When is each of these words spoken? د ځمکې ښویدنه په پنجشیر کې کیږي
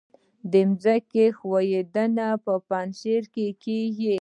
د 0.51 0.53
ځمکې 0.83 1.25
ښویدنه 1.37 2.27
په 2.45 2.53
پنجشیر 2.67 3.23
کې 3.33 3.47
کیږي 3.63 4.09